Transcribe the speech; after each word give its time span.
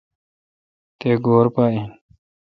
تہ 0.99 1.09
گور 1.25 1.45
پہ 1.53 1.63
این۔ 1.73 1.87